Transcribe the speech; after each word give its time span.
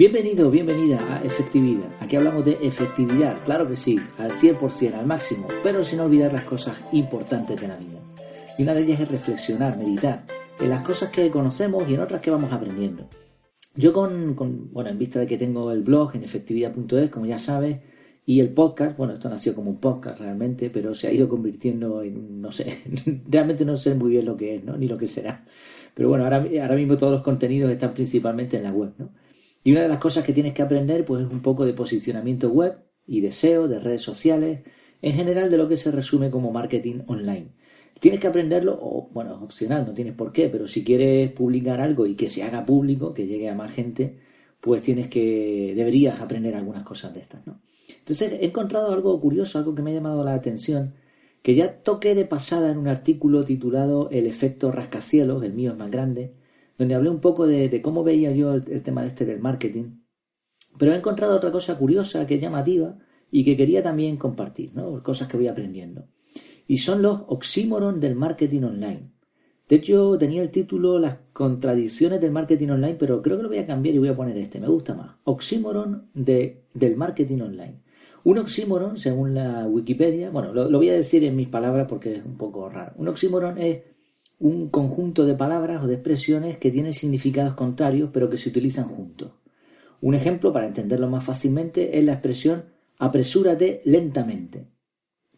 Bienvenido, 0.00 0.50
bienvenida 0.50 0.98
a 1.14 1.22
Efectividad. 1.22 1.90
Aquí 2.00 2.16
hablamos 2.16 2.42
de 2.46 2.56
efectividad, 2.62 3.36
claro 3.44 3.66
que 3.66 3.76
sí, 3.76 4.00
al 4.16 4.30
100%, 4.30 4.94
al 4.94 5.04
máximo, 5.04 5.46
pero 5.62 5.84
sin 5.84 6.00
olvidar 6.00 6.32
las 6.32 6.44
cosas 6.44 6.80
importantes 6.92 7.60
de 7.60 7.68
la 7.68 7.76
vida. 7.76 8.00
Y 8.56 8.62
una 8.62 8.72
de 8.72 8.80
ellas 8.80 9.00
es 9.00 9.10
reflexionar, 9.10 9.76
meditar, 9.76 10.24
en 10.58 10.70
las 10.70 10.82
cosas 10.84 11.10
que 11.10 11.30
conocemos 11.30 11.86
y 11.86 11.92
en 11.92 12.00
otras 12.00 12.22
que 12.22 12.30
vamos 12.30 12.50
aprendiendo. 12.50 13.10
Yo 13.74 13.92
con, 13.92 14.72
bueno, 14.72 14.88
en 14.88 14.98
vista 14.98 15.20
de 15.20 15.26
que 15.26 15.36
tengo 15.36 15.70
el 15.70 15.82
blog 15.82 16.16
en 16.16 16.24
efectividad.es, 16.24 17.10
como 17.10 17.26
ya 17.26 17.38
sabes, 17.38 17.80
y 18.24 18.40
el 18.40 18.54
podcast, 18.54 18.96
bueno, 18.96 19.12
esto 19.12 19.28
nació 19.28 19.54
como 19.54 19.68
un 19.68 19.80
podcast 19.80 20.18
realmente, 20.18 20.70
pero 20.70 20.94
se 20.94 21.08
ha 21.08 21.12
ido 21.12 21.28
convirtiendo 21.28 22.02
en, 22.02 22.40
no 22.40 22.50
sé, 22.50 22.84
realmente 23.28 23.66
no 23.66 23.76
sé 23.76 23.94
muy 23.94 24.12
bien 24.12 24.24
lo 24.24 24.34
que 24.34 24.54
es, 24.54 24.64
¿no? 24.64 24.78
Ni 24.78 24.88
lo 24.88 24.96
que 24.96 25.06
será. 25.06 25.44
Pero 25.92 26.08
bueno, 26.08 26.24
ahora, 26.24 26.38
ahora 26.38 26.76
mismo 26.76 26.96
todos 26.96 27.12
los 27.12 27.22
contenidos 27.22 27.70
están 27.70 27.92
principalmente 27.92 28.56
en 28.56 28.62
la 28.62 28.72
web, 28.72 28.92
¿no? 28.96 29.10
Y 29.62 29.72
una 29.72 29.82
de 29.82 29.88
las 29.88 29.98
cosas 29.98 30.24
que 30.24 30.32
tienes 30.32 30.54
que 30.54 30.62
aprender, 30.62 31.04
pues 31.04 31.24
es 31.24 31.30
un 31.30 31.42
poco 31.42 31.66
de 31.66 31.74
posicionamiento 31.74 32.48
web 32.50 32.78
y 33.06 33.20
de 33.20 33.32
SEO, 33.32 33.68
de 33.68 33.80
redes 33.80 34.02
sociales, 34.02 34.60
en 35.02 35.14
general 35.14 35.50
de 35.50 35.58
lo 35.58 35.68
que 35.68 35.76
se 35.76 35.90
resume 35.90 36.30
como 36.30 36.52
marketing 36.52 37.02
online. 37.06 37.52
Tienes 37.98 38.20
que 38.20 38.28
aprenderlo, 38.28 38.78
o 38.80 39.10
bueno, 39.12 39.36
es 39.36 39.42
opcional, 39.42 39.84
no 39.86 39.92
tienes 39.92 40.14
por 40.14 40.32
qué, 40.32 40.48
pero 40.48 40.66
si 40.66 40.82
quieres 40.82 41.30
publicar 41.32 41.80
algo 41.80 42.06
y 42.06 42.14
que 42.14 42.30
se 42.30 42.42
haga 42.42 42.64
público, 42.64 43.12
que 43.12 43.26
llegue 43.26 43.50
a 43.50 43.54
más 43.54 43.72
gente, 43.72 44.18
pues 44.60 44.82
tienes 44.82 45.08
que, 45.08 45.74
deberías 45.76 46.20
aprender 46.20 46.54
algunas 46.54 46.82
cosas 46.82 47.12
de 47.12 47.20
estas, 47.20 47.46
¿no? 47.46 47.60
Entonces 47.98 48.32
he 48.32 48.46
encontrado 48.46 48.92
algo 48.92 49.20
curioso, 49.20 49.58
algo 49.58 49.74
que 49.74 49.82
me 49.82 49.90
ha 49.90 49.94
llamado 49.94 50.24
la 50.24 50.34
atención, 50.34 50.94
que 51.42 51.54
ya 51.54 51.82
toqué 51.82 52.14
de 52.14 52.24
pasada 52.24 52.70
en 52.70 52.78
un 52.78 52.88
artículo 52.88 53.44
titulado 53.44 54.08
El 54.10 54.26
efecto 54.26 54.70
rascacielos, 54.70 55.42
el 55.42 55.52
mío 55.52 55.72
es 55.72 55.78
más 55.78 55.90
grande, 55.90 56.34
donde 56.80 56.96
hablé 56.96 57.10
un 57.10 57.20
poco 57.20 57.46
de, 57.46 57.80
cómo 57.80 58.02
veía 58.02 58.32
yo 58.32 58.54
el, 58.54 58.82
tema 58.82 59.02
de 59.02 59.08
este 59.08 59.24
del 59.24 59.38
marketing. 59.38 60.00
Pero 60.78 60.92
he 60.92 60.96
encontrado 60.96 61.36
otra 61.36 61.52
cosa 61.52 61.78
curiosa, 61.78 62.26
que 62.26 62.34
es 62.34 62.40
llamativa, 62.40 62.98
y 63.30 63.44
que 63.44 63.56
quería 63.56 63.82
también 63.82 64.16
compartir, 64.16 64.74
¿no? 64.74 65.02
Cosas 65.02 65.28
que 65.28 65.36
voy 65.36 65.46
aprendiendo 65.46 66.08
y 66.70 66.78
son 66.78 67.02
los 67.02 67.22
oxímoron 67.26 67.98
del 67.98 68.14
marketing 68.14 68.62
online. 68.62 69.10
De 69.68 69.74
hecho, 69.74 70.16
tenía 70.16 70.40
el 70.40 70.52
título 70.52 71.00
Las 71.00 71.16
contradicciones 71.32 72.20
del 72.20 72.30
marketing 72.30 72.68
online, 72.68 72.94
pero 72.94 73.20
creo 73.20 73.38
que 73.38 73.42
lo 73.42 73.48
voy 73.48 73.58
a 73.58 73.66
cambiar 73.66 73.96
y 73.96 73.98
voy 73.98 74.08
a 74.08 74.14
poner 74.14 74.38
este, 74.38 74.60
me 74.60 74.68
gusta 74.68 74.94
más. 74.94 75.16
Oxímoron 75.24 76.10
de, 76.14 76.62
del 76.72 76.96
marketing 76.96 77.40
online. 77.40 77.80
Un 78.22 78.38
oxímoron, 78.38 78.98
según 78.98 79.34
la 79.34 79.66
Wikipedia, 79.66 80.30
bueno, 80.30 80.52
lo, 80.54 80.70
voy 80.70 80.90
a 80.90 80.94
decir 80.94 81.24
en 81.24 81.34
mis 81.34 81.48
palabras 81.48 81.88
porque 81.88 82.18
es 82.18 82.24
un 82.24 82.36
poco 82.36 82.68
raro. 82.68 82.92
Un 82.98 83.08
oxímoron 83.08 83.58
es 83.58 83.80
un 84.40 84.68
conjunto 84.68 85.24
de 85.24 85.34
palabras 85.34 85.84
o 85.84 85.86
de 85.86 85.94
expresiones 85.94 86.58
que 86.58 86.72
tienen 86.72 86.92
significados 86.92 87.54
contrarios 87.54 88.10
pero 88.12 88.28
que 88.28 88.38
se 88.38 88.48
utilizan 88.48 88.88
juntos. 88.88 89.30
Un 90.00 90.14
ejemplo, 90.14 90.52
para 90.52 90.66
entenderlo 90.66 91.08
más 91.08 91.24
fácilmente, 91.24 91.98
es 91.98 92.04
la 92.04 92.14
expresión 92.14 92.64
apresúrate 92.98 93.82
lentamente 93.84 94.66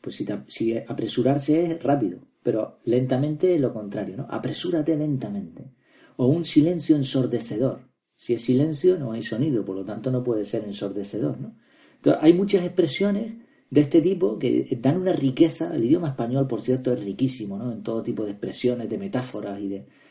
pues 0.02 0.22
si, 0.48 0.76
apresurarse 0.76 1.64
es 1.64 1.82
rápido, 1.82 2.18
pero 2.42 2.80
lentamente 2.84 3.54
es 3.54 3.60
lo 3.60 3.72
contrario, 3.72 4.16
¿no? 4.16 4.26
Apresúrate 4.28 4.96
lentamente. 4.96 5.70
O 6.16 6.26
un 6.26 6.44
silencio 6.44 6.96
ensordecedor. 6.96 7.88
Si 8.16 8.34
es 8.34 8.42
silencio 8.42 8.98
no 8.98 9.12
hay 9.12 9.22
sonido, 9.22 9.64
por 9.64 9.76
lo 9.76 9.84
tanto 9.84 10.10
no 10.10 10.22
puede 10.22 10.44
ser 10.44 10.64
ensordecedor, 10.64 11.40
¿no? 11.40 11.56
Entonces, 11.96 12.22
hay 12.22 12.34
muchas 12.34 12.64
expresiones 12.64 13.41
de 13.72 13.80
este 13.80 14.02
tipo 14.02 14.38
que 14.38 14.68
dan 14.82 14.98
una 15.00 15.14
riqueza. 15.14 15.74
El 15.74 15.86
idioma 15.86 16.08
español, 16.08 16.46
por 16.46 16.60
cierto, 16.60 16.92
es 16.92 17.02
riquísimo, 17.02 17.56
¿no? 17.56 17.72
En 17.72 17.82
todo 17.82 18.02
tipo 18.02 18.22
de 18.22 18.32
expresiones, 18.32 18.90
de 18.90 18.98
metáforas 18.98 19.58
y 19.58 19.68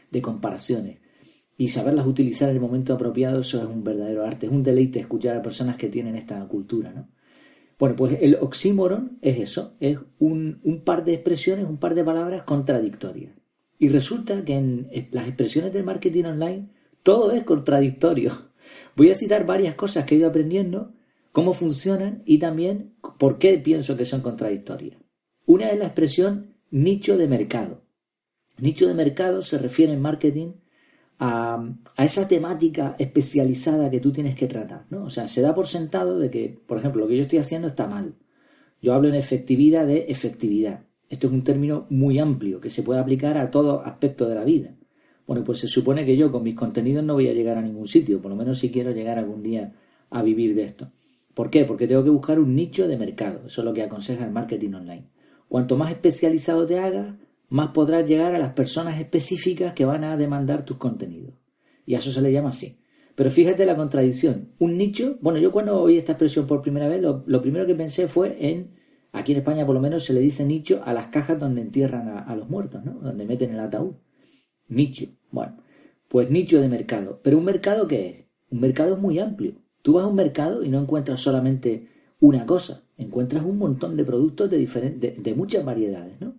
de, 0.10 0.22
comparaciones. 0.22 0.98
Y 1.58 1.68
saberlas 1.68 2.08
utilizar 2.08 2.50
en 2.50 2.56
el 2.56 2.62
momento 2.62 2.96
apropiado, 2.96 3.42
eso 3.42 3.62
es 3.62 3.68
un 3.68 3.84
verdadero 3.84 4.26
arte. 4.26 4.48
Es 4.48 4.52
un 4.52 4.64
deleite 4.64 5.00
escuchar 5.00 5.38
a 5.38 5.44
personas 5.44 5.76
que 5.76 5.90
tienen 5.90 6.16
esta 6.16 6.44
cultura, 6.48 6.92
¿no? 6.92 7.08
Bueno, 7.78 7.96
pues 7.96 8.18
el 8.20 8.36
oxímoron 8.42 9.20
es 9.22 9.40
eso, 9.40 9.76
es 9.80 10.00
un, 10.18 10.82
par 10.84 11.06
de 11.06 11.14
expresiones, 11.14 11.66
un 11.66 11.78
par 11.78 11.94
de 11.94 12.04
palabras 12.04 12.44
contradictorias. 12.44 13.34
Y 13.78 13.90
resulta 13.90 14.44
que 14.44 14.56
en 14.56 14.90
las 15.12 15.28
expresiones 15.28 15.72
del 15.72 15.84
marketing 15.84 16.24
online 16.26 16.70
todo 17.04 17.32
es 17.32 17.44
contradictorio. 17.44 18.50
Voy 18.96 19.12
a 19.12 19.16
citar 19.16 19.46
varias 19.46 19.76
cosas 19.76 20.06
que 20.06 20.16
he 20.16 20.18
ido 20.18 20.30
aprendiendo, 20.30 20.94
cómo 21.32 21.54
funcionan 21.54 22.24
y 22.26 22.40
también 22.40 22.94
por 23.18 23.38
qué 23.38 23.58
pienso 23.58 23.98
que 23.98 24.06
son 24.06 24.22
contradictorias. 24.22 24.98
Una 25.46 25.70
es 25.70 25.80
la 25.80 25.86
expresión 25.86 26.56
nicho 26.70 27.18
de 27.18 27.28
mercado. 27.28 27.82
Nicho 28.58 28.88
de 28.88 28.94
mercado 28.94 29.42
se 29.42 29.58
refiere 29.58 29.94
en 29.94 30.02
marketing 30.02 30.54
a, 31.20 31.64
esa 31.98 32.28
temática 32.28 32.96
especializada 32.98 33.90
que 33.90 34.00
tú 34.00 34.12
tienes 34.12 34.36
que 34.36 34.48
tratar, 34.48 34.86
¿no? 34.90 35.04
O 35.04 35.10
sea, 35.10 35.28
se 35.28 35.42
da 35.42 35.54
por 35.54 35.68
sentado 35.68 36.18
de 36.20 36.32
que, 36.32 36.60
por 36.66 36.80
ejemplo, 36.80 37.02
lo 37.02 37.08
que 37.08 37.18
yo 37.18 37.24
estoy 37.24 37.40
haciendo 37.40 37.68
está 37.68 37.88
mal. 37.88 38.16
Yo 38.82 38.94
hablo 38.94 39.08
en 39.08 39.16
efectividad 39.16 39.86
de 39.86 40.06
efectividad. 40.08 40.86
Esto 41.10 41.28
es 41.28 41.34
un 41.34 41.44
término 41.44 41.86
muy 41.90 42.18
amplio 42.20 42.60
que 42.60 42.70
se 42.70 42.82
puede 42.82 43.00
aplicar 43.00 43.38
a 43.38 43.52
todo 43.52 43.82
aspecto 43.82 44.28
de 44.28 44.36
la 44.36 44.44
vida. 44.44 44.74
Bueno, 45.28 45.44
pues 45.44 45.60
se 45.60 45.68
supone 45.68 46.06
que 46.06 46.18
yo 46.18 46.32
con 46.32 46.44
mis 46.44 46.56
contenidos 46.56 47.04
no 47.04 47.14
voy 47.14 47.28
a 47.28 47.34
llegar 47.34 47.58
a 47.58 47.62
ningún 47.62 47.88
sitio, 47.88 48.22
por 48.22 48.32
lo 48.32 48.38
menos 48.38 48.60
si 48.60 48.72
quiero 48.72 48.92
llegar 48.92 49.20
algún 49.20 49.44
día 49.44 49.74
a 50.10 50.24
vivir 50.24 50.56
de 50.56 50.64
esto. 50.64 50.92
¿Por 51.34 51.50
qué? 51.50 51.66
Porque 51.66 51.88
tengo 51.88 52.04
que 52.04 52.10
buscar 52.10 52.40
un 52.40 52.56
nicho 52.56 52.88
de 52.88 52.98
mercado. 52.98 53.42
Eso 53.46 53.62
es 53.62 53.66
lo 53.66 53.74
que 53.74 53.84
aconseja 53.84 54.26
el 54.26 54.32
marketing 54.32 54.74
online. 54.74 55.10
Cuanto 55.48 55.78
más 55.78 55.92
especializado 55.92 56.66
te 56.66 56.80
hagas, 56.80 57.16
más 57.50 57.72
podrás 57.72 58.08
llegar 58.08 58.34
a 58.36 58.40
las 58.40 58.54
personas 58.54 59.00
específicas 59.00 59.74
que 59.74 59.86
van 59.86 60.04
a 60.04 60.18
demandar 60.18 60.64
tus 60.66 60.78
contenidos. 60.78 61.34
Y 61.86 61.96
a 61.96 61.98
eso 61.98 62.12
se 62.12 62.22
le 62.22 62.32
llama 62.32 62.50
así. 62.50 62.80
Pero 63.16 63.30
fíjate 63.30 63.66
la 63.66 63.76
contradicción. 63.76 64.54
Un 64.60 64.78
nicho, 64.78 65.18
bueno, 65.22 65.40
yo 65.40 65.52
cuando 65.52 65.82
oí 65.82 65.98
esta 65.98 66.14
expresión 66.14 66.48
por 66.48 66.62
primera 66.62 66.88
vez, 66.88 67.02
lo, 67.02 67.42
primero 67.42 67.66
que 67.66 67.76
pensé 67.76 68.08
fue 68.08 68.38
en, 68.40 68.72
aquí 69.12 69.34
en 69.34 69.40
España 69.40 69.66
por 69.66 69.76
lo 69.76 69.82
menos 69.82 70.06
se 70.06 70.14
le 70.14 70.22
dice 70.22 70.46
nicho 70.46 70.82
a 70.86 70.94
las 70.94 71.08
cajas 71.08 71.40
donde 71.40 71.62
entierran 71.62 72.08
a, 72.08 72.36
los 72.36 72.50
muertos, 72.50 72.84
¿no? 72.86 72.94
Donde 72.94 73.26
meten 73.26 73.54
el 73.54 73.60
ataúd. 73.60 73.96
Nicho. 74.70 75.08
Bueno, 75.30 75.58
pues 76.08 76.30
nicho 76.30 76.62
de 76.62 76.70
mercado. 76.70 77.20
Pero 77.22 77.38
un 77.38 77.44
mercado 77.44 77.88
qué 77.88 78.10
es? 78.10 78.26
Un 78.50 78.62
mercado 78.62 78.96
es 78.96 79.00
muy 79.00 79.20
amplio. 79.20 79.56
Tú 79.82 79.94
vas 79.94 80.06
a 80.06 80.08
un 80.08 80.16
mercado 80.16 80.64
y 80.64 80.70
no 80.70 80.80
encuentras 80.80 81.20
solamente 81.20 81.88
una 82.20 82.46
cosa, 82.46 82.84
encuentras 82.98 83.44
un 83.44 83.58
montón 83.58 83.98
de 83.98 84.06
productos 84.06 84.50
de, 84.50 84.58
diferentes, 84.58 85.22
de 85.22 85.34
muchas 85.34 85.66
variedades, 85.66 86.22
¿no? 86.22 86.36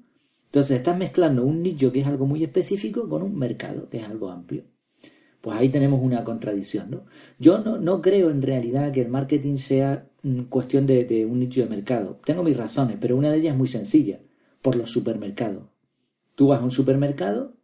Entonces 0.47 0.77
estás 0.77 0.99
mezclando 0.99 1.45
un 1.45 1.63
nicho 1.63 1.91
que 1.91 2.01
es 2.01 2.07
algo 2.07 2.27
muy 2.27 2.45
específico 2.45 3.09
con 3.09 3.23
un 3.23 3.39
mercado 3.39 3.89
que 3.89 3.99
es 3.99 4.05
algo 4.05 4.31
amplio. 4.31 4.65
Pues 5.41 5.59
ahí 5.59 5.71
tenemos 5.71 6.01
una 6.03 6.23
contradicción, 6.25 6.91
¿no? 6.91 7.05
Yo 7.39 7.59
no, 7.59 8.01
creo 8.01 8.31
en 8.31 8.43
realidad 8.43 8.93
que 8.93 9.01
el 9.01 9.09
marketing 9.09 9.57
sea 9.57 10.07
mm, 10.23 10.43
cuestión 10.43 10.87
de, 10.87 11.27
un 11.29 11.41
nicho 11.41 11.63
de 11.63 11.69
mercado. 11.69 12.21
Tengo 12.25 12.45
mis 12.45 12.57
razones, 12.57 12.99
pero 13.01 13.17
una 13.17 13.31
de 13.31 13.39
ellas 13.39 13.53
es 13.53 13.59
muy 13.59 13.67
sencilla, 13.67 14.21
por 14.61 14.77
los 14.77 14.91
supermercados. 14.91 15.65
Tú 16.37 16.49
vas 16.49 16.61
a 16.61 16.65
un 16.65 16.71
supermercado 16.71 17.55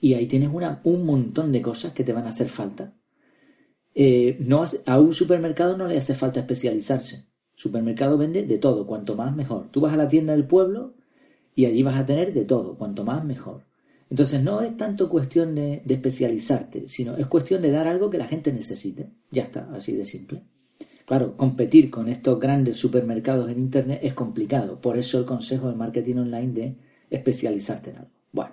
y 0.00 0.14
ahí 0.14 0.26
tienes 0.26 0.48
una, 0.52 0.80
un 0.84 1.04
montón 1.06 1.52
de 1.52 1.62
cosas 1.62 1.92
que 1.92 2.02
te 2.02 2.12
van 2.12 2.24
a 2.24 2.30
hacer 2.30 2.48
falta. 2.48 2.94
Eh, 3.98 4.36
no 4.40 4.62
a 4.84 5.00
un 5.00 5.14
supermercado 5.14 5.74
no 5.78 5.86
le 5.86 5.96
hace 5.96 6.14
falta 6.14 6.40
especializarse. 6.40 7.24
Supermercado 7.54 8.18
vende 8.18 8.42
de 8.42 8.58
todo, 8.58 8.86
cuanto 8.86 9.16
más 9.16 9.34
mejor. 9.34 9.70
Tú 9.70 9.80
vas 9.80 9.94
a 9.94 9.96
la 9.96 10.06
tienda 10.06 10.34
del 10.34 10.44
pueblo 10.44 10.92
y 11.54 11.64
allí 11.64 11.82
vas 11.82 11.96
a 11.96 12.04
tener 12.04 12.34
de 12.34 12.44
todo, 12.44 12.76
cuanto 12.76 13.04
más 13.04 13.24
mejor. 13.24 13.64
Entonces 14.10 14.42
no 14.42 14.60
es 14.60 14.76
tanto 14.76 15.08
cuestión 15.08 15.54
de, 15.54 15.82
especializarte, 15.88 16.90
sino 16.90 17.16
es 17.16 17.26
cuestión 17.26 17.62
de 17.62 17.70
dar 17.70 17.88
algo 17.88 18.10
que 18.10 18.18
la 18.18 18.26
gente 18.26 18.52
necesite. 18.52 19.08
Ya 19.30 19.44
está, 19.44 19.66
así 19.72 19.96
de 19.96 20.04
simple. 20.04 20.42
Claro, 21.06 21.34
competir 21.34 21.88
con 21.88 22.08
estos 22.08 22.38
grandes 22.38 22.76
supermercados 22.76 23.50
en 23.50 23.58
Internet 23.58 24.00
es 24.02 24.12
complicado. 24.12 24.78
Por 24.78 24.98
eso 24.98 25.18
el 25.18 25.24
consejo 25.24 25.68
del 25.68 25.76
marketing 25.76 26.16
online 26.16 26.52
de 26.52 26.76
especializarte 27.08 27.90
en 27.90 27.96
algo. 27.96 28.10
Bueno, 28.30 28.52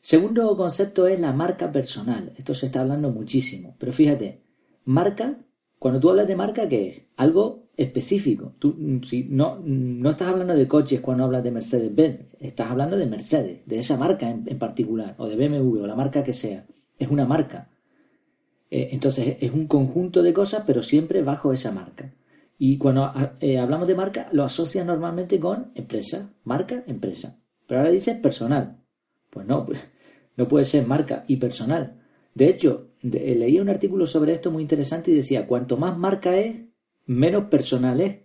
segundo 0.00 0.56
concepto 0.56 1.08
es 1.08 1.18
la 1.18 1.32
marca 1.32 1.72
personal. 1.72 2.32
Esto 2.36 2.54
se 2.54 2.66
está 2.66 2.82
hablando 2.82 3.10
muchísimo. 3.10 3.74
Pero 3.78 3.92
fíjate, 3.92 4.42
marca, 4.84 5.38
cuando 5.78 6.00
tú 6.00 6.10
hablas 6.10 6.28
de 6.28 6.36
marca, 6.36 6.68
¿qué 6.68 6.88
es? 6.88 7.02
Algo 7.16 7.62
específico. 7.76 8.54
Tú 8.58 8.74
mm, 8.78 9.02
si 9.02 9.24
no, 9.24 9.58
no 9.64 10.10
estás 10.10 10.28
hablando 10.28 10.54
de 10.54 10.68
coches 10.68 11.00
cuando 11.00 11.24
hablas 11.24 11.42
de 11.42 11.50
Mercedes-Benz, 11.50 12.36
estás 12.40 12.70
hablando 12.70 12.96
de 12.96 13.06
Mercedes, 13.06 13.66
de 13.66 13.78
esa 13.78 13.96
marca 13.96 14.28
en, 14.30 14.58
particular, 14.58 15.14
o 15.18 15.26
de 15.26 15.36
BMW, 15.36 15.82
o 15.82 15.86
la 15.86 15.96
marca 15.96 16.22
que 16.22 16.32
sea. 16.32 16.66
Es 16.98 17.08
una 17.08 17.24
marca. 17.24 17.68
Eh, 18.70 18.90
entonces 18.92 19.36
es 19.40 19.50
un 19.52 19.66
conjunto 19.66 20.22
de 20.22 20.32
cosas, 20.32 20.64
pero 20.66 20.82
siempre 20.82 21.22
bajo 21.22 21.52
esa 21.52 21.72
marca. 21.72 22.12
Y 22.58 22.78
cuando 22.78 23.04
ah, 23.04 23.32
eh, 23.40 23.58
hablamos 23.58 23.88
de 23.88 23.94
marca, 23.96 24.28
lo 24.32 24.44
asocias 24.44 24.86
normalmente 24.86 25.40
con 25.40 25.72
empresa, 25.74 26.30
marca, 26.44 26.84
empresa. 26.86 27.38
Pero 27.66 27.80
ahora 27.80 27.90
dices 27.90 28.18
personal. 28.18 28.78
Pues 29.30 29.46
no, 29.46 29.66
pues, 29.66 29.80
no 30.36 30.46
puede 30.46 30.64
ser 30.64 30.86
marca 30.86 31.24
y 31.26 31.36
personal. 31.36 32.00
De 32.34 32.48
hecho, 32.48 32.91
leí 33.02 33.58
un 33.60 33.68
artículo 33.68 34.06
sobre 34.06 34.32
esto 34.32 34.50
muy 34.50 34.62
interesante 34.62 35.10
y 35.10 35.14
decía, 35.14 35.46
cuanto 35.46 35.76
más 35.76 35.98
marca 35.98 36.36
es, 36.36 36.56
menos 37.06 37.44
personal 37.44 38.00
es. 38.00 38.20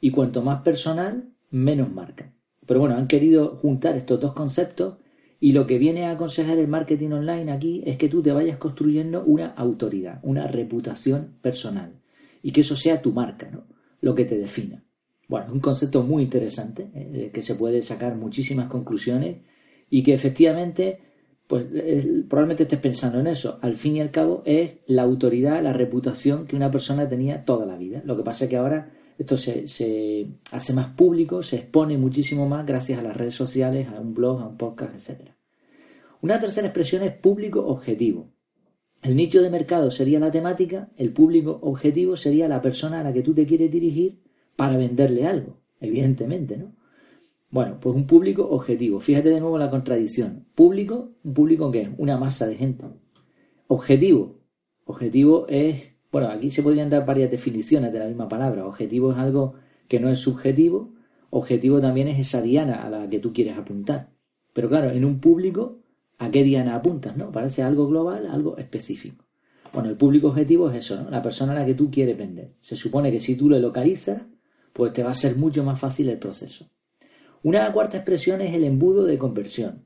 Y 0.00 0.10
cuanto 0.10 0.42
más 0.42 0.62
personal, 0.62 1.30
menos 1.50 1.92
marca. 1.92 2.32
Pero 2.66 2.80
bueno, 2.80 2.96
han 2.96 3.06
querido 3.06 3.56
juntar 3.56 3.96
estos 3.96 4.20
dos 4.20 4.32
conceptos 4.34 4.96
Y 5.38 5.52
lo 5.52 5.66
que 5.66 5.78
viene 5.78 6.06
a 6.06 6.12
aconsejar 6.12 6.58
el 6.58 6.66
marketing 6.66 7.10
online 7.10 7.52
aquí 7.52 7.82
es 7.86 7.98
que 7.98 8.08
tú 8.08 8.22
te 8.22 8.32
vayas 8.32 8.56
construyendo 8.56 9.22
una 9.24 9.48
autoridad, 9.48 10.18
una 10.22 10.46
reputación 10.46 11.36
personal. 11.42 12.00
Y 12.42 12.52
que 12.52 12.62
eso 12.62 12.74
sea 12.74 13.02
tu 13.02 13.12
marca, 13.12 13.50
¿no? 13.50 13.64
Lo 14.00 14.14
que 14.14 14.24
te 14.24 14.38
defina. 14.38 14.82
Bueno, 15.28 15.52
un 15.52 15.60
concepto 15.60 16.02
muy 16.02 16.22
interesante, 16.22 16.88
¿eh? 16.94 17.30
que 17.32 17.42
se 17.42 17.54
puede 17.54 17.82
sacar 17.82 18.16
muchísimas 18.16 18.68
conclusiones 18.68 19.38
y 19.90 20.02
que 20.02 20.14
efectivamente, 20.14 21.00
pues 21.46 21.66
probablemente 22.28 22.64
estés 22.64 22.80
pensando 22.80 23.20
en 23.20 23.28
eso. 23.28 23.58
Al 23.62 23.76
fin 23.76 23.96
y 23.96 24.00
al 24.00 24.10
cabo 24.10 24.42
es 24.44 24.78
la 24.86 25.02
autoridad, 25.02 25.62
la 25.62 25.72
reputación 25.72 26.46
que 26.46 26.56
una 26.56 26.70
persona 26.70 27.08
tenía 27.08 27.44
toda 27.44 27.66
la 27.66 27.76
vida. 27.76 28.02
Lo 28.04 28.16
que 28.16 28.22
pasa 28.22 28.44
es 28.44 28.50
que 28.50 28.56
ahora 28.56 28.92
esto 29.18 29.36
se, 29.36 29.66
se, 29.68 30.26
hace 30.52 30.72
más 30.72 30.94
público, 30.94 31.42
se 31.42 31.56
expone 31.56 31.96
muchísimo 31.96 32.48
más 32.48 32.66
gracias 32.66 32.98
a 32.98 33.02
las 33.02 33.16
redes 33.16 33.34
sociales, 33.34 33.88
a 33.88 34.00
un 34.00 34.12
blog, 34.12 34.42
a 34.42 34.48
un 34.48 34.56
podcast, 34.56 34.94
etc. 34.94 35.30
Una 36.20 36.40
tercera 36.40 36.66
expresión 36.66 37.02
es 37.02 37.12
público 37.12 37.64
objetivo. 37.66 38.32
El 39.02 39.14
nicho 39.14 39.40
de 39.40 39.50
mercado 39.50 39.90
sería 39.90 40.18
la 40.18 40.30
temática, 40.30 40.90
el 40.96 41.12
público 41.12 41.58
objetivo 41.62 42.16
sería 42.16 42.48
la 42.48 42.60
persona 42.60 43.00
a 43.00 43.04
la 43.04 43.12
que 43.12 43.22
tú 43.22 43.34
te 43.34 43.46
quieres 43.46 43.70
dirigir 43.70 44.20
para 44.56 44.76
venderle 44.76 45.26
algo, 45.26 45.58
evidentemente, 45.80 46.56
¿no? 46.56 46.72
Bueno, 47.50 47.78
pues 47.80 47.94
un 47.94 48.06
público 48.06 48.48
objetivo. 48.48 49.00
Fíjate 49.00 49.30
de 49.30 49.40
nuevo 49.40 49.58
la 49.58 49.70
contradicción. 49.70 50.46
Público, 50.54 51.12
¿un 51.22 51.34
público 51.34 51.70
qué 51.70 51.82
es? 51.82 51.90
Una 51.96 52.18
masa 52.18 52.46
de 52.46 52.56
gente. 52.56 52.84
Objetivo. 53.68 54.40
Objetivo 54.84 55.46
es 55.48 55.96
bueno, 56.16 56.30
aquí 56.30 56.50
se 56.50 56.62
podrían 56.62 56.88
dar 56.88 57.04
varias 57.04 57.30
definiciones 57.30 57.92
de 57.92 57.98
la 57.98 58.06
misma 58.06 58.26
palabra. 58.26 58.66
Objetivo 58.66 59.12
es 59.12 59.18
algo 59.18 59.54
que 59.86 60.00
no 60.00 60.08
es 60.08 60.18
subjetivo. 60.18 60.94
Objetivo 61.28 61.78
también 61.80 62.08
es 62.08 62.18
esa 62.18 62.40
diana 62.40 62.84
a 62.84 62.88
la 62.88 63.06
que 63.10 63.18
tú 63.18 63.34
quieres 63.34 63.58
apuntar. 63.58 64.08
Pero 64.54 64.70
claro, 64.70 64.90
en 64.90 65.04
un 65.04 65.20
público, 65.20 65.80
¿a 66.16 66.30
qué 66.30 66.42
diana 66.42 66.74
apuntas? 66.74 67.18
¿No? 67.18 67.30
Parece 67.30 67.62
algo 67.62 67.86
global, 67.86 68.26
algo 68.28 68.56
específico. 68.56 69.26
Bueno, 69.74 69.90
el 69.90 69.98
público 69.98 70.28
objetivo 70.28 70.70
es 70.70 70.76
eso, 70.76 71.02
¿no? 71.02 71.10
La 71.10 71.20
persona 71.20 71.52
a 71.52 71.56
la 71.56 71.66
que 71.66 71.74
tú 71.74 71.90
quieres 71.90 72.16
vender. 72.16 72.54
Se 72.62 72.76
supone 72.76 73.12
que 73.12 73.20
si 73.20 73.34
tú 73.34 73.50
lo 73.50 73.58
localizas, 73.58 74.24
pues 74.72 74.94
te 74.94 75.02
va 75.02 75.10
a 75.10 75.14
ser 75.14 75.36
mucho 75.36 75.64
más 75.64 75.78
fácil 75.78 76.08
el 76.08 76.18
proceso. 76.18 76.70
Una 77.46 77.70
cuarta 77.72 77.98
expresión 77.98 78.40
es 78.40 78.52
el 78.54 78.64
embudo 78.64 79.04
de 79.04 79.18
conversión. 79.18 79.84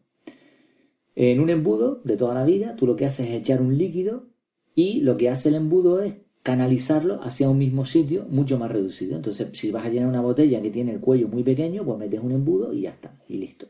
En 1.15 1.41
un 1.41 1.51
embudo 1.51 2.01
de 2.05 2.17
toda 2.17 2.33
la 2.33 2.47
vida, 2.47 2.75
tú 2.75 2.87
lo 2.87 2.97
que 2.97 3.05
haces 3.05 3.29
es 3.29 3.33
echar 3.33 3.61
un 3.61 3.77
líquido 3.77 4.31
y 4.75 5.03
lo 5.03 5.19
que 5.19 5.29
hace 5.29 5.51
el 5.51 5.57
embudo 5.57 6.01
es 6.01 6.15
canalizarlo 6.43 7.23
hacia 7.23 7.51
un 7.51 7.59
mismo 7.59 7.85
sitio 7.85 8.25
mucho 8.31 8.59
más 8.59 8.73
reducido. 8.73 9.15
Entonces, 9.15 9.51
si 9.53 9.71
vas 9.71 9.85
a 9.85 9.91
llenar 9.91 10.09
una 10.09 10.23
botella 10.23 10.63
que 10.63 10.71
tiene 10.71 10.93
el 10.93 11.01
cuello 11.01 11.29
muy 11.29 11.43
pequeño, 11.43 11.85
pues 11.85 11.99
metes 11.99 12.21
un 12.23 12.33
embudo 12.33 12.73
y 12.73 12.81
ya 12.81 12.93
está, 12.93 13.15
y 13.29 13.37
listo. 13.37 13.67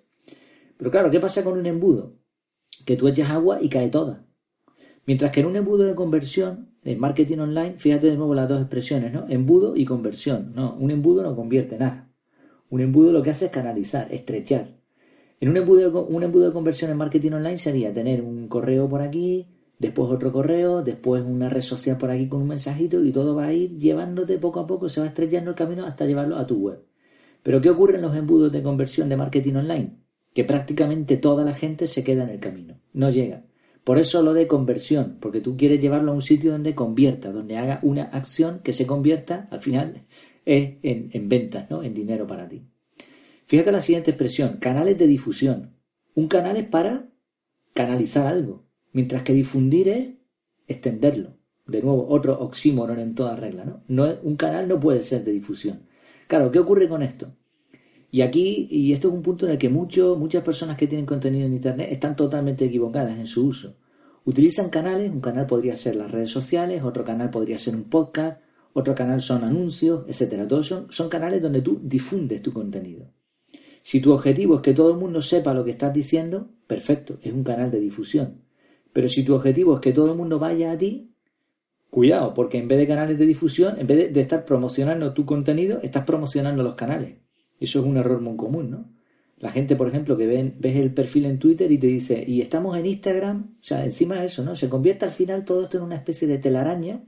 Pero 0.76 0.92
claro, 0.92 1.10
¿qué 1.10 1.18
pasa 1.18 1.42
con 1.42 1.58
un 1.58 1.66
embudo? 1.66 2.12
Que 2.86 2.94
tú 2.94 3.08
echas 3.08 3.28
agua 3.28 3.58
y 3.60 3.68
cae 3.68 3.88
toda. 3.88 4.24
Mientras 5.04 5.32
que 5.32 5.40
en 5.40 5.46
un 5.46 5.56
embudo 5.56 5.82
de 5.82 5.96
conversión, 5.96 6.76
en 6.84 7.00
marketing 7.00 7.38
online, 7.38 7.74
fíjate 7.76 8.06
de 8.06 8.16
nuevo 8.16 8.36
las 8.36 8.48
dos 8.48 8.60
expresiones, 8.60 9.12
¿no? 9.12 9.26
Embudo 9.28 9.74
y 9.74 9.84
conversión. 9.84 10.52
No, 10.54 10.76
un 10.76 10.92
embudo 10.92 11.24
no 11.24 11.34
convierte 11.34 11.76
nada. 11.76 12.09
Un 12.70 12.80
embudo 12.80 13.12
lo 13.12 13.22
que 13.22 13.30
hace 13.30 13.46
es 13.46 13.50
canalizar, 13.50 14.12
estrechar. 14.12 14.68
En 15.40 15.48
un 15.48 15.56
embudo, 15.56 16.06
un 16.06 16.22
embudo 16.22 16.46
de 16.46 16.52
conversión 16.52 16.90
en 16.90 16.96
marketing 16.96 17.32
online 17.32 17.58
sería 17.58 17.92
tener 17.92 18.22
un 18.22 18.46
correo 18.46 18.88
por 18.88 19.02
aquí, 19.02 19.46
después 19.78 20.08
otro 20.10 20.30
correo, 20.30 20.82
después 20.82 21.24
una 21.26 21.48
red 21.48 21.62
social 21.62 21.98
por 21.98 22.10
aquí 22.10 22.28
con 22.28 22.42
un 22.42 22.48
mensajito 22.48 23.04
y 23.04 23.10
todo 23.10 23.34
va 23.34 23.46
a 23.46 23.52
ir 23.52 23.76
llevándote 23.76 24.38
poco 24.38 24.60
a 24.60 24.66
poco, 24.66 24.88
se 24.88 25.00
va 25.00 25.08
estrellando 25.08 25.50
el 25.50 25.56
camino 25.56 25.84
hasta 25.84 26.06
llevarlo 26.06 26.36
a 26.36 26.46
tu 26.46 26.58
web. 26.58 26.84
Pero 27.42 27.60
¿qué 27.60 27.70
ocurre 27.70 27.96
en 27.96 28.02
los 28.02 28.14
embudos 28.14 28.52
de 28.52 28.62
conversión 28.62 29.08
de 29.08 29.16
marketing 29.16 29.54
online? 29.54 29.96
Que 30.32 30.44
prácticamente 30.44 31.16
toda 31.16 31.44
la 31.44 31.54
gente 31.54 31.86
se 31.86 32.04
queda 32.04 32.24
en 32.24 32.30
el 32.30 32.38
camino, 32.38 32.78
no 32.92 33.10
llega. 33.10 33.42
Por 33.82 33.98
eso 33.98 34.22
lo 34.22 34.34
de 34.34 34.46
conversión, 34.46 35.16
porque 35.20 35.40
tú 35.40 35.56
quieres 35.56 35.80
llevarlo 35.80 36.12
a 36.12 36.14
un 36.14 36.22
sitio 36.22 36.52
donde 36.52 36.74
convierta, 36.74 37.32
donde 37.32 37.56
haga 37.56 37.80
una 37.82 38.04
acción 38.04 38.60
que 38.62 38.74
se 38.74 38.86
convierta, 38.86 39.48
al 39.50 39.60
final, 39.60 40.04
es 40.44 40.76
en, 40.82 41.10
en 41.12 41.28
ventas, 41.28 41.70
¿no? 41.70 41.82
en 41.82 41.94
dinero 41.94 42.26
para 42.26 42.48
ti. 42.48 42.62
Fíjate 43.46 43.72
la 43.72 43.80
siguiente 43.80 44.12
expresión, 44.12 44.58
canales 44.58 44.96
de 44.98 45.06
difusión. 45.06 45.74
Un 46.14 46.28
canal 46.28 46.56
es 46.56 46.68
para 46.68 47.08
canalizar 47.74 48.26
algo. 48.26 48.64
Mientras 48.92 49.22
que 49.22 49.32
difundir 49.32 49.88
es 49.88 50.08
extenderlo. 50.66 51.36
De 51.66 51.82
nuevo, 51.82 52.08
otro 52.08 52.38
oxímoron 52.40 52.98
en 52.98 53.14
toda 53.14 53.36
regla, 53.36 53.64
¿no? 53.64 53.82
no 53.88 54.18
un 54.22 54.36
canal 54.36 54.68
no 54.68 54.80
puede 54.80 55.02
ser 55.02 55.24
de 55.24 55.32
difusión. 55.32 55.82
Claro, 56.26 56.50
¿qué 56.50 56.58
ocurre 56.58 56.88
con 56.88 57.02
esto? 57.02 57.34
Y 58.10 58.22
aquí, 58.22 58.66
y 58.70 58.92
esto 58.92 59.08
es 59.08 59.14
un 59.14 59.22
punto 59.22 59.46
en 59.46 59.52
el 59.52 59.58
que 59.58 59.68
mucho, 59.68 60.16
muchas 60.16 60.42
personas 60.42 60.76
que 60.76 60.88
tienen 60.88 61.06
contenido 61.06 61.46
en 61.46 61.52
Internet 61.52 61.88
están 61.92 62.16
totalmente 62.16 62.64
equivocadas 62.64 63.18
en 63.18 63.26
su 63.26 63.46
uso. 63.46 63.76
Utilizan 64.24 64.68
canales, 64.68 65.10
un 65.10 65.20
canal 65.20 65.46
podría 65.46 65.76
ser 65.76 65.96
las 65.96 66.10
redes 66.10 66.30
sociales, 66.30 66.82
otro 66.82 67.04
canal 67.04 67.30
podría 67.30 67.58
ser 67.58 67.76
un 67.76 67.84
podcast, 67.84 68.40
otro 68.72 68.94
canal 68.94 69.20
son 69.20 69.44
anuncios, 69.44 70.04
etc. 70.06 70.46
Todos 70.48 70.66
son, 70.66 70.86
son 70.90 71.08
canales 71.08 71.42
donde 71.42 71.62
tú 71.62 71.80
difundes 71.82 72.42
tu 72.42 72.52
contenido. 72.52 73.06
Si 73.82 74.00
tu 74.00 74.12
objetivo 74.12 74.56
es 74.56 74.60
que 74.60 74.74
todo 74.74 74.90
el 74.90 74.98
mundo 74.98 75.22
sepa 75.22 75.54
lo 75.54 75.64
que 75.64 75.70
estás 75.72 75.92
diciendo, 75.92 76.50
perfecto, 76.66 77.18
es 77.22 77.32
un 77.32 77.44
canal 77.44 77.70
de 77.70 77.80
difusión. 77.80 78.42
Pero 78.92 79.08
si 79.08 79.24
tu 79.24 79.34
objetivo 79.34 79.74
es 79.74 79.80
que 79.80 79.92
todo 79.92 80.10
el 80.10 80.16
mundo 80.16 80.38
vaya 80.38 80.72
a 80.72 80.78
ti, 80.78 81.10
cuidado, 81.90 82.34
porque 82.34 82.58
en 82.58 82.68
vez 82.68 82.78
de 82.78 82.86
canales 82.86 83.18
de 83.18 83.26
difusión, 83.26 83.78
en 83.78 83.86
vez 83.86 84.12
de, 84.12 84.20
estar 84.20 84.44
promocionando 84.44 85.12
tu 85.12 85.24
contenido, 85.24 85.80
estás 85.82 86.04
promocionando 86.04 86.62
los 86.62 86.74
canales. 86.74 87.16
Eso 87.58 87.80
es 87.80 87.84
un 87.84 87.96
error 87.96 88.20
muy 88.20 88.36
común, 88.36 88.70
¿no? 88.70 88.88
La 89.38 89.50
gente, 89.50 89.74
por 89.74 89.88
ejemplo, 89.88 90.18
que 90.18 90.26
ven, 90.26 90.56
ves 90.58 90.76
el 90.76 90.92
perfil 90.92 91.24
en 91.24 91.38
Twitter 91.38 91.72
y 91.72 91.78
te 91.78 91.86
dice, 91.86 92.22
y 92.26 92.42
estamos 92.42 92.76
en 92.76 92.84
Instagram, 92.84 93.56
o 93.58 93.62
sea, 93.62 93.84
encima 93.84 94.20
de 94.20 94.26
eso, 94.26 94.44
¿no? 94.44 94.54
Se 94.54 94.68
convierte 94.68 95.06
al 95.06 95.12
final 95.12 95.44
todo 95.44 95.64
esto 95.64 95.78
en 95.78 95.84
una 95.84 95.96
especie 95.96 96.28
de 96.28 96.36
telaraña, 96.36 97.02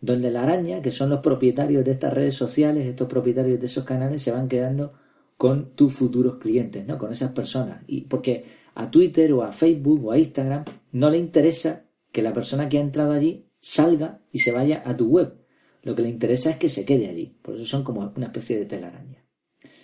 donde 0.00 0.30
la 0.30 0.42
araña, 0.42 0.82
que 0.82 0.90
son 0.90 1.10
los 1.10 1.20
propietarios 1.20 1.84
de 1.84 1.92
estas 1.92 2.12
redes 2.12 2.34
sociales, 2.34 2.86
estos 2.86 3.08
propietarios 3.08 3.60
de 3.60 3.66
esos 3.66 3.84
canales, 3.84 4.22
se 4.22 4.30
van 4.30 4.48
quedando 4.48 4.92
con 5.36 5.74
tus 5.74 5.92
futuros 5.92 6.36
clientes, 6.36 6.86
¿no? 6.86 6.98
Con 6.98 7.12
esas 7.12 7.32
personas. 7.32 7.82
Y 7.86 8.02
porque 8.02 8.44
a 8.74 8.90
Twitter 8.90 9.32
o 9.32 9.42
a 9.42 9.52
Facebook 9.52 10.04
o 10.04 10.12
a 10.12 10.18
Instagram, 10.18 10.64
no 10.92 11.10
le 11.10 11.18
interesa 11.18 11.86
que 12.12 12.22
la 12.22 12.32
persona 12.32 12.68
que 12.68 12.78
ha 12.78 12.82
entrado 12.82 13.12
allí 13.12 13.46
salga 13.58 14.20
y 14.32 14.40
se 14.40 14.52
vaya 14.52 14.82
a 14.84 14.96
tu 14.96 15.06
web. 15.08 15.34
Lo 15.82 15.94
que 15.94 16.02
le 16.02 16.08
interesa 16.08 16.50
es 16.50 16.56
que 16.56 16.68
se 16.68 16.84
quede 16.84 17.08
allí. 17.08 17.36
Por 17.42 17.56
eso 17.56 17.64
son 17.64 17.84
como 17.84 18.12
una 18.16 18.26
especie 18.26 18.58
de 18.58 18.66
telaraña. 18.66 19.24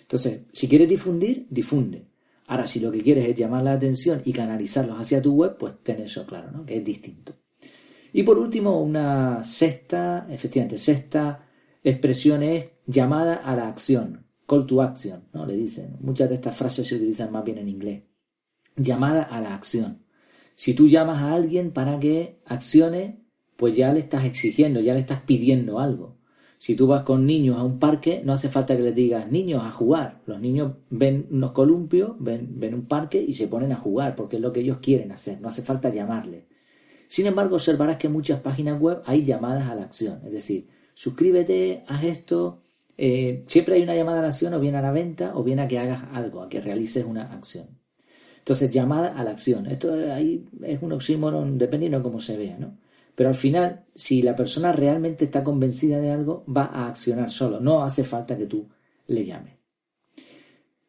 Entonces, 0.00 0.42
si 0.52 0.68
quieres 0.68 0.88
difundir, 0.88 1.46
difunde. 1.48 2.06
Ahora, 2.46 2.66
si 2.66 2.80
lo 2.80 2.90
que 2.90 3.02
quieres 3.02 3.28
es 3.28 3.36
llamar 3.36 3.62
la 3.62 3.72
atención 3.72 4.20
y 4.24 4.32
canalizarlos 4.32 5.00
hacia 5.00 5.22
tu 5.22 5.34
web, 5.34 5.56
pues 5.58 5.74
ten 5.82 6.00
eso 6.00 6.26
claro, 6.26 6.50
¿no? 6.50 6.66
Que 6.66 6.76
es 6.76 6.84
distinto. 6.84 7.34
Y 8.12 8.22
por 8.22 8.38
último, 8.38 8.80
una 8.80 9.42
sexta, 9.44 10.26
efectivamente, 10.28 10.78
sexta 10.78 11.46
expresión 11.82 12.42
es 12.42 12.66
llamada 12.86 13.36
a 13.36 13.56
la 13.56 13.68
acción, 13.68 14.26
call 14.46 14.66
to 14.66 14.82
action, 14.82 15.24
¿no? 15.32 15.46
Le 15.46 15.56
dicen. 15.56 15.96
Muchas 16.00 16.28
de 16.28 16.36
estas 16.36 16.56
frases 16.56 16.86
se 16.86 16.96
utilizan 16.96 17.32
más 17.32 17.44
bien 17.44 17.58
en 17.58 17.68
inglés 17.68 18.02
llamada 18.76 19.22
a 19.22 19.40
la 19.40 19.54
acción. 19.54 20.02
Si 20.54 20.74
tú 20.74 20.88
llamas 20.88 21.22
a 21.22 21.34
alguien 21.34 21.72
para 21.72 21.98
que 21.98 22.40
accione, 22.44 23.20
pues 23.56 23.76
ya 23.76 23.92
le 23.92 24.00
estás 24.00 24.24
exigiendo, 24.24 24.80
ya 24.80 24.94
le 24.94 25.00
estás 25.00 25.22
pidiendo 25.22 25.78
algo. 25.78 26.18
Si 26.58 26.76
tú 26.76 26.86
vas 26.86 27.02
con 27.02 27.26
niños 27.26 27.58
a 27.58 27.64
un 27.64 27.80
parque, 27.80 28.22
no 28.24 28.32
hace 28.32 28.48
falta 28.48 28.76
que 28.76 28.82
les 28.82 28.94
digas 28.94 29.30
niños 29.30 29.62
a 29.64 29.72
jugar. 29.72 30.20
Los 30.26 30.40
niños 30.40 30.74
ven 30.90 31.26
unos 31.30 31.52
columpios, 31.52 32.12
ven, 32.20 32.60
ven 32.60 32.74
un 32.74 32.86
parque 32.86 33.20
y 33.20 33.34
se 33.34 33.48
ponen 33.48 33.72
a 33.72 33.76
jugar 33.76 34.14
porque 34.14 34.36
es 34.36 34.42
lo 34.42 34.52
que 34.52 34.60
ellos 34.60 34.78
quieren 34.80 35.10
hacer. 35.10 35.40
No 35.40 35.48
hace 35.48 35.62
falta 35.62 35.92
llamarle. 35.92 36.46
Sin 37.12 37.26
embargo, 37.26 37.56
observarás 37.56 37.98
que 37.98 38.06
en 38.06 38.14
muchas 38.14 38.40
páginas 38.40 38.80
web 38.80 39.02
hay 39.04 39.22
llamadas 39.22 39.68
a 39.68 39.74
la 39.74 39.82
acción. 39.82 40.22
Es 40.24 40.32
decir, 40.32 40.68
suscríbete, 40.94 41.84
haz 41.86 42.04
esto. 42.04 42.62
Eh, 42.96 43.44
siempre 43.48 43.74
hay 43.74 43.82
una 43.82 43.94
llamada 43.94 44.20
a 44.20 44.22
la 44.22 44.28
acción 44.28 44.54
o 44.54 44.60
bien 44.60 44.76
a 44.76 44.80
la 44.80 44.92
venta 44.92 45.32
o 45.34 45.44
bien 45.44 45.60
a 45.60 45.68
que 45.68 45.78
hagas 45.78 46.04
algo, 46.14 46.40
a 46.40 46.48
que 46.48 46.62
realices 46.62 47.04
una 47.04 47.30
acción. 47.34 47.66
Entonces, 48.38 48.70
llamada 48.70 49.14
a 49.14 49.22
la 49.24 49.32
acción. 49.32 49.66
Esto 49.66 49.92
ahí 49.92 50.48
es 50.62 50.80
un 50.80 50.92
oxímoron 50.92 51.58
dependiendo 51.58 51.98
de 51.98 52.02
cómo 52.02 52.18
se 52.18 52.38
vea, 52.38 52.56
¿no? 52.58 52.78
Pero 53.14 53.28
al 53.28 53.34
final, 53.34 53.84
si 53.94 54.22
la 54.22 54.34
persona 54.34 54.72
realmente 54.72 55.26
está 55.26 55.44
convencida 55.44 56.00
de 56.00 56.12
algo, 56.12 56.46
va 56.48 56.64
a 56.64 56.88
accionar 56.88 57.30
solo. 57.30 57.60
No 57.60 57.84
hace 57.84 58.04
falta 58.04 58.38
que 58.38 58.46
tú 58.46 58.66
le 59.08 59.26
llames. 59.26 59.52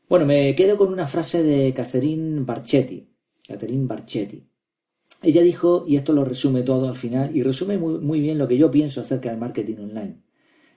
Bueno, 0.08 0.26
me 0.26 0.56
quedo 0.56 0.78
con 0.78 0.88
una 0.88 1.06
frase 1.06 1.44
de 1.44 1.74
Catherine 1.74 2.46
Barchetti. 2.46 3.06
Catherine 3.46 3.86
Barchetti. 3.86 4.53
Ella 5.22 5.42
dijo, 5.42 5.86
y 5.88 5.96
esto 5.96 6.14
lo 6.14 6.26
resume 6.26 6.64
todo 6.64 6.90
al 6.90 6.96
final, 6.96 7.36
y 7.36 7.44
resume 7.44 7.78
muy, 7.78 8.00
muy 8.00 8.20
bien 8.20 8.38
lo 8.38 8.48
que 8.48 8.58
yo 8.58 8.70
pienso 8.70 9.02
acerca 9.02 9.30
del 9.30 9.40
marketing 9.40 9.78
online. 9.78 10.22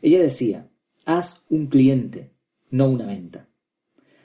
Ella 0.03 0.21
decía, 0.21 0.69
haz 1.05 1.45
un 1.49 1.67
cliente, 1.67 2.33
no 2.71 2.89
una 2.89 3.07
venta. 3.07 3.49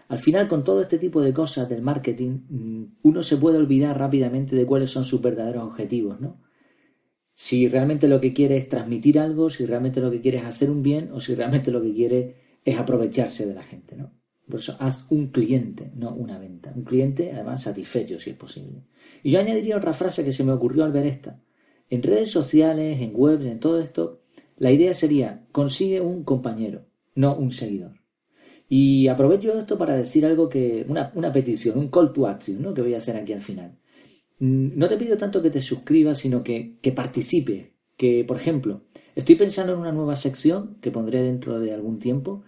Al 0.09 0.19
final, 0.19 0.47
con 0.49 0.63
todo 0.63 0.81
este 0.81 0.97
tipo 0.97 1.21
de 1.21 1.33
cosas 1.33 1.69
del 1.69 1.81
marketing, 1.81 2.41
mm, 2.49 2.83
uno 3.03 3.23
se 3.23 3.37
puede 3.37 3.57
olvidar 3.57 3.97
rápidamente 3.97 4.55
de 4.55 4.65
cuáles 4.65 4.89
son 4.89 5.05
sus 5.05 5.21
verdaderos 5.21 5.63
objetivos, 5.63 6.19
¿no? 6.19 6.41
Si 7.33 7.67
realmente 7.67 8.07
lo 8.07 8.19
que 8.19 8.33
quiere 8.33 8.57
es 8.57 8.67
transmitir 8.67 9.17
algo, 9.19 9.49
si 9.49 9.65
realmente 9.65 10.01
lo 10.01 10.11
que 10.11 10.21
quiere 10.21 10.39
es 10.39 10.43
hacer 10.43 10.69
un 10.69 10.83
bien 10.83 11.11
o 11.13 11.21
si 11.21 11.33
realmente 11.33 11.71
lo 11.71 11.81
que 11.81 11.93
quiere 11.93 12.35
es 12.63 12.77
aprovecharse 12.77 13.45
de 13.47 13.53
la 13.55 13.63
gente, 13.63 13.95
¿no? 13.95 14.11
Por 14.51 14.59
eso 14.59 14.75
haz 14.79 15.07
un 15.09 15.29
cliente, 15.29 15.91
no 15.95 16.13
una 16.13 16.37
venta. 16.37 16.71
Un 16.75 16.83
cliente, 16.83 17.31
además, 17.31 17.63
satisfecho 17.63 18.19
si 18.19 18.29
es 18.29 18.35
posible. 18.35 18.83
Y 19.23 19.31
yo 19.31 19.39
añadiría 19.39 19.77
otra 19.77 19.93
frase 19.93 20.23
que 20.23 20.33
se 20.33 20.43
me 20.43 20.51
ocurrió 20.51 20.83
al 20.83 20.91
ver 20.91 21.07
esta. 21.07 21.41
En 21.89 22.03
redes 22.03 22.29
sociales, 22.29 23.01
en 23.01 23.11
webs, 23.15 23.45
en 23.45 23.59
todo 23.59 23.79
esto, 23.79 24.21
la 24.57 24.71
idea 24.71 24.93
sería 24.93 25.45
consigue 25.51 26.01
un 26.01 26.23
compañero, 26.23 26.85
no 27.15 27.35
un 27.35 27.51
seguidor. 27.51 27.93
Y 28.69 29.07
aprovecho 29.07 29.57
esto 29.59 29.77
para 29.77 29.97
decir 29.97 30.25
algo 30.25 30.47
que, 30.47 30.85
una, 30.87 31.11
una 31.15 31.31
petición, 31.31 31.77
un 31.77 31.89
call 31.89 32.13
to 32.13 32.27
action, 32.27 32.61
¿no? 32.61 32.73
que 32.73 32.81
voy 32.81 32.93
a 32.93 32.99
hacer 32.99 33.17
aquí 33.17 33.33
al 33.33 33.41
final. 33.41 33.77
Mm, 34.39 34.77
no 34.77 34.87
te 34.87 34.97
pido 34.97 35.17
tanto 35.17 35.41
que 35.41 35.49
te 35.49 35.61
suscribas, 35.61 36.19
sino 36.19 36.43
que, 36.43 36.77
que 36.81 36.91
participes. 36.91 37.71
Que, 37.97 38.23
por 38.23 38.37
ejemplo, 38.37 38.83
estoy 39.15 39.35
pensando 39.35 39.73
en 39.73 39.79
una 39.79 39.91
nueva 39.91 40.15
sección 40.15 40.77
que 40.81 40.91
pondré 40.91 41.21
dentro 41.21 41.59
de 41.59 41.73
algún 41.73 41.99
tiempo, 41.99 42.43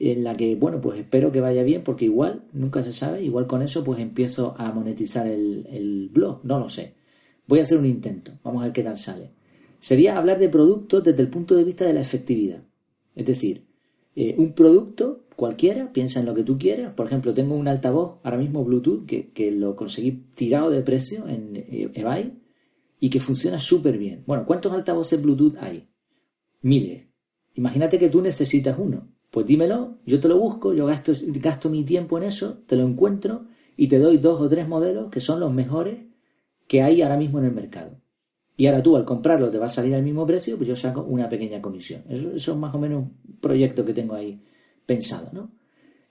en 0.00 0.24
la 0.24 0.36
que, 0.36 0.56
bueno, 0.56 0.80
pues 0.80 0.98
espero 0.98 1.30
que 1.30 1.40
vaya 1.40 1.62
bien, 1.62 1.84
porque 1.84 2.06
igual, 2.06 2.42
nunca 2.52 2.82
se 2.82 2.92
sabe, 2.92 3.22
igual 3.22 3.46
con 3.46 3.62
eso 3.62 3.84
pues 3.84 4.00
empiezo 4.00 4.54
a 4.58 4.72
monetizar 4.72 5.26
el, 5.26 5.66
el 5.70 6.08
blog, 6.08 6.40
no 6.44 6.58
lo 6.58 6.68
sé. 6.68 6.94
Voy 7.46 7.60
a 7.60 7.62
hacer 7.62 7.78
un 7.78 7.86
intento, 7.86 8.32
vamos 8.42 8.62
a 8.62 8.64
ver 8.66 8.72
qué 8.72 8.82
tal 8.82 8.98
sale. 8.98 9.30
Sería 9.78 10.18
hablar 10.18 10.38
de 10.38 10.48
productos 10.48 11.04
desde 11.04 11.22
el 11.22 11.28
punto 11.28 11.54
de 11.54 11.64
vista 11.64 11.84
de 11.84 11.92
la 11.92 12.00
efectividad. 12.00 12.62
Es 13.14 13.26
decir, 13.26 13.66
eh, 14.14 14.34
un 14.36 14.52
producto 14.52 15.24
cualquiera, 15.36 15.92
piensa 15.92 16.20
en 16.20 16.26
lo 16.26 16.34
que 16.34 16.42
tú 16.42 16.58
quieras. 16.58 16.94
Por 16.94 17.06
ejemplo, 17.06 17.32
tengo 17.32 17.54
un 17.54 17.68
altavoz 17.68 18.20
ahora 18.22 18.36
mismo 18.36 18.64
Bluetooth 18.64 19.06
que, 19.06 19.50
lo 19.50 19.76
conseguí 19.76 20.12
tirado 20.34 20.70
de 20.70 20.82
precio 20.82 21.26
en 21.28 21.56
eh, 21.56 21.90
eBay 21.94 22.38
y 23.00 23.08
que 23.08 23.20
funciona 23.20 23.58
súper 23.58 23.96
bien. 23.96 24.22
Bueno, 24.26 24.44
¿cuántos 24.44 24.72
altavoces 24.72 25.20
Bluetooth 25.20 25.56
hay? 25.58 25.88
Miles. 26.62 27.06
Imagínate 27.54 27.98
que 27.98 28.10
tú 28.10 28.20
necesitas 28.20 28.78
uno. 28.78 29.08
Pues 29.30 29.46
dímelo, 29.46 29.98
yo 30.04 30.18
te 30.18 30.28
lo 30.28 30.38
busco, 30.38 30.74
yo 30.74 30.86
gasto, 30.86 31.70
mi 31.70 31.84
tiempo 31.84 32.18
en 32.18 32.24
eso, 32.24 32.62
te 32.66 32.76
lo 32.76 32.84
encuentro 32.84 33.46
y 33.76 33.86
te 33.86 33.98
doy 33.98 34.18
dos 34.18 34.40
o 34.40 34.48
tres 34.48 34.66
modelos 34.66 35.08
que 35.08 35.20
son 35.20 35.38
los 35.38 35.52
mejores 35.52 35.98
que 36.66 36.82
hay 36.82 37.00
ahora 37.02 37.16
mismo 37.16 37.38
en 37.38 37.44
el 37.44 37.52
mercado. 37.52 38.00
Y 38.56 38.66
ahora 38.66 38.82
tú 38.82 38.96
al 38.96 39.04
comprarlo 39.04 39.50
te 39.50 39.58
va 39.58 39.66
a 39.66 39.70
salir 39.70 39.94
al 39.94 40.02
mismo 40.02 40.26
precio, 40.26 40.56
pues 40.56 40.68
yo 40.68 40.76
saco 40.76 41.02
una 41.02 41.28
pequeña 41.28 41.62
comisión. 41.62 42.02
Eso, 42.08 42.34
es 42.34 42.56
más 42.56 42.74
o 42.74 42.78
menos 42.78 43.04
un 43.04 43.38
proyecto 43.40 43.84
que 43.84 43.94
tengo 43.94 44.14
ahí 44.14 44.40
pensado, 44.84 45.30
¿no? 45.32 45.52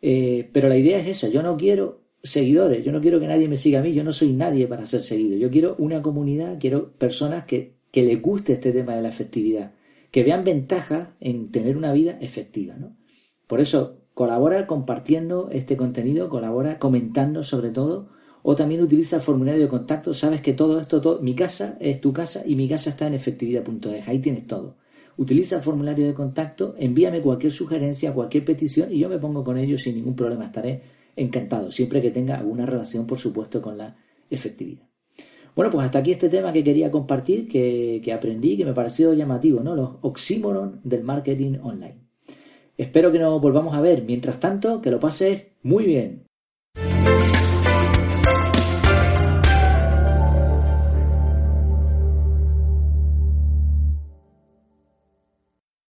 Eh, 0.02 0.50
pero 0.54 0.70
la 0.70 0.78
idea 0.78 1.00
es 1.00 1.08
esa, 1.10 1.28
yo 1.28 1.44
no 1.44 1.58
quiero 1.58 2.02
seguidores, 2.24 2.84
yo 2.86 2.92
no 2.94 3.02
quiero 3.02 3.20
que 3.20 3.28
nadie 3.28 3.50
me 3.50 3.58
siga 3.58 3.80
a 3.80 3.84
mí, 3.84 3.94
yo 3.94 4.04
no 4.04 4.14
soy 4.14 4.32
nadie 4.32 4.66
para 4.68 4.86
ser 4.86 5.02
seguido, 5.04 5.38
yo 5.38 5.50
quiero 5.50 5.76
una 5.78 6.02
comunidad, 6.02 6.58
quiero 6.60 6.94
personas 6.94 7.46
que, 7.46 7.76
que 7.92 8.04
les 8.04 8.22
guste 8.22 8.54
este 8.54 8.72
tema 8.72 8.96
de 8.96 9.02
la 9.02 9.10
efectividad, 9.10 9.74
que 10.10 10.24
vean 10.24 10.44
ventajas 10.44 11.10
en 11.20 11.52
tener 11.52 11.78
una 11.78 11.92
vida 11.92 12.18
efectiva, 12.22 12.76
¿no? 12.78 12.96
Por 13.50 13.62
eso, 13.62 13.98
colabora 14.14 14.68
compartiendo 14.68 15.50
este 15.52 15.76
contenido, 15.76 16.30
colabora 16.30 16.78
comentando 16.78 17.42
sobre 17.42 17.72
todo, 17.72 18.10
o 18.44 18.56
también 18.56 18.84
utiliza 18.84 19.16
el 19.16 19.24
formulario 19.24 19.64
de 19.64 19.68
contacto. 19.68 20.14
Sabes 20.14 20.42
que 20.42 20.54
todo 20.54 20.80
esto, 20.80 21.02
todo, 21.02 21.20
mi 21.20 21.34
casa 21.34 21.76
es 21.80 22.00
tu 22.00 22.14
casa 22.14 22.44
y 22.46 22.56
mi 22.56 22.70
casa 22.70 22.92
está 22.92 23.08
en 23.08 23.16
efectividad.es. 23.16 24.08
Ahí 24.08 24.20
tienes 24.20 24.46
todo. 24.46 24.76
Utiliza 25.18 25.56
el 25.56 25.64
formulario 25.64 26.06
de 26.06 26.14
contacto, 26.14 26.76
envíame 26.78 27.22
cualquier 27.22 27.52
sugerencia, 27.52 28.14
cualquier 28.14 28.46
petición 28.46 28.94
y 28.94 29.00
yo 29.00 29.10
me 29.10 29.18
pongo 29.18 29.44
con 29.44 29.58
ellos 29.58 29.82
sin 29.82 29.96
ningún 29.96 30.16
problema. 30.16 30.46
Estaré 30.46 30.84
encantado, 31.16 31.72
siempre 31.72 32.04
que 32.04 32.12
tenga 32.12 32.38
alguna 32.38 32.68
relación, 32.68 33.08
por 33.08 33.18
supuesto, 33.18 33.64
con 33.64 33.80
la 33.80 33.98
efectividad. 34.30 34.88
Bueno, 35.56 35.72
pues 35.72 35.86
hasta 35.86 35.98
aquí 35.98 36.12
este 36.12 36.30
tema 36.30 36.54
que 36.54 36.64
quería 36.64 36.92
compartir, 36.92 37.48
que, 37.48 38.00
que 38.04 38.14
aprendí, 38.14 38.58
que 38.58 38.66
me 38.66 38.74
pareció 38.74 39.12
llamativo, 39.16 39.62
¿no? 39.62 39.76
Los 39.76 39.90
oxímoron 40.02 40.82
del 40.84 41.04
marketing 41.04 41.58
online. 41.64 42.09
Espero 42.80 43.12
que 43.12 43.20
nos 43.20 43.42
volvamos 43.42 43.76
a 43.76 43.82
ver. 43.82 44.04
Mientras 44.04 44.40
tanto, 44.40 44.82
que 44.82 44.90
lo 44.90 45.02
pases 45.02 45.48
muy 45.64 45.86
bien. 45.86 46.24